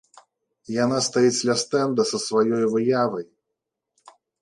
[0.83, 3.25] Яна стаіць ля стэнда са сваёй выявай.